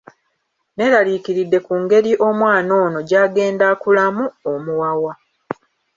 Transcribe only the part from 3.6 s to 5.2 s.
akulamu omuwawa.